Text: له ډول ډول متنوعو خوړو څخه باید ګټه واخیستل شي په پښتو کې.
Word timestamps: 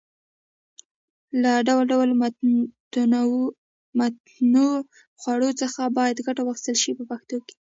له 1.41 1.51
ډول 1.67 1.85
ډول 1.91 2.09
متنوعو 3.99 4.75
خوړو 5.21 5.49
څخه 5.61 5.81
باید 5.97 6.23
ګټه 6.27 6.41
واخیستل 6.43 6.75
شي 6.83 6.91
په 6.99 7.03
پښتو 7.11 7.37
کې. 7.45 7.53